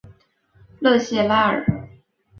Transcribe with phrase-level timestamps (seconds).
[0.79, 1.63] 勒谢拉尔。